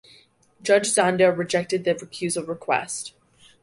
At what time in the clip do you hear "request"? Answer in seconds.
2.47-3.13